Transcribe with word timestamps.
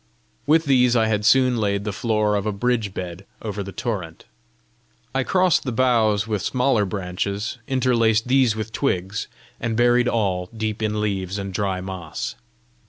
With 0.47 0.65
these 0.65 0.95
I 0.95 1.05
had 1.05 1.25
soon 1.25 1.57
laid 1.57 1.83
the 1.83 1.93
floor 1.93 2.33
of 2.33 2.47
a 2.47 2.51
bridge 2.51 2.91
bed 2.91 3.23
over 3.39 3.61
the 3.61 3.71
torrent. 3.71 4.25
I 5.13 5.23
crossed 5.23 5.63
the 5.63 5.71
boughs 5.71 6.25
with 6.25 6.41
smaller 6.41 6.85
branches, 6.85 7.59
interlaced 7.67 8.27
these 8.27 8.55
with 8.55 8.71
twigs, 8.71 9.27
and 9.59 9.77
buried 9.77 10.07
all 10.07 10.49
deep 10.57 10.81
in 10.81 11.01
leaves 11.01 11.37
and 11.37 11.53
dry 11.53 11.81
moss. 11.81 12.33